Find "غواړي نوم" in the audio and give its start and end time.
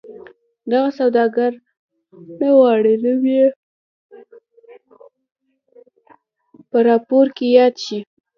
2.57-3.21